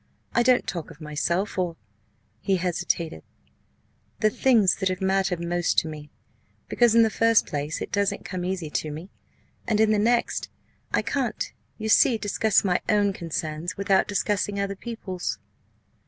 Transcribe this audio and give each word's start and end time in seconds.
I 0.33 0.41
don't 0.41 0.65
talk 0.65 0.89
of 0.89 0.99
myself 0.99 1.59
or" 1.59 1.75
he 2.39 2.55
hesitated 2.55 3.21
"the 4.19 4.31
things 4.31 4.77
that 4.77 4.89
have 4.89 4.99
mattered 4.99 5.39
most 5.39 5.77
to 5.77 5.87
me 5.87 6.09
because, 6.67 6.95
in 6.95 7.03
the 7.03 7.11
first 7.11 7.45
place, 7.45 7.83
it 7.83 7.91
doesn't 7.91 8.25
come 8.25 8.43
easy 8.43 8.71
to 8.71 8.89
me 8.89 9.11
and, 9.67 9.79
in 9.79 9.91
the 9.91 9.99
next, 9.99 10.49
I 10.91 11.03
can't, 11.03 11.53
you 11.77 11.87
see, 11.87 12.17
discuss 12.17 12.63
my 12.63 12.81
own 12.89 13.13
concerns 13.13 13.77
without 13.77 14.07
discussing 14.07 14.59
other 14.59 14.75
people's." 14.75 15.37